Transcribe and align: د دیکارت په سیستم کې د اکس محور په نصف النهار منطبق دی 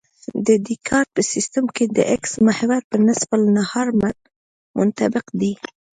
د 0.47 0.47
دیکارت 0.67 1.09
په 1.15 1.21
سیستم 1.33 1.65
کې 1.75 1.85
د 1.97 1.99
اکس 2.15 2.31
محور 2.45 2.81
په 2.89 2.97
نصف 3.05 3.29
النهار 3.37 3.87
منطبق 4.77 5.25
دی 5.39 5.53